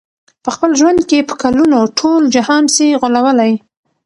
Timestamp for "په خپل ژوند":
0.43-0.99